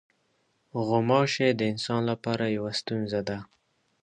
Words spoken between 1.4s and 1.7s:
د